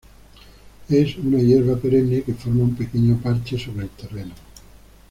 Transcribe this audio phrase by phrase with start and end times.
[0.89, 4.33] Es una hierba perenne que forma un pequeño parche sobre el terreno.